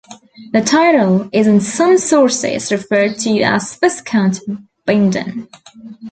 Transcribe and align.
The 0.53 0.61
title 0.61 1.29
is 1.31 1.45
in 1.45 1.61
some 1.61 1.99
sources 1.99 2.71
referred 2.71 3.19
to 3.19 3.39
as 3.41 3.75
Viscount 3.75 4.39
Bindon. 4.83 5.47